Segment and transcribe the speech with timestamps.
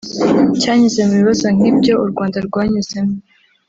[0.61, 3.15] cyanyuze mu bibazo nk’ibyo u Rwanda rwanyuzemo